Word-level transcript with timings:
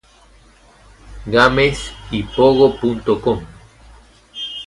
Games 1.27 1.91
y 2.09 2.23
Pogo.com 2.23 3.45